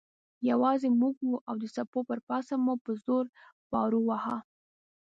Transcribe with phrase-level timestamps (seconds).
[0.49, 3.25] یوازې موږ وو او د څپو پر پاسه مو په زور
[3.71, 4.37] پارو واهه.